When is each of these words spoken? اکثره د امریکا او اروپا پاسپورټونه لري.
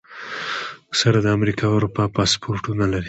اکثره 0.91 1.19
د 1.23 1.27
امریکا 1.37 1.65
او 1.69 1.75
اروپا 1.79 2.03
پاسپورټونه 2.15 2.83
لري. 2.93 2.99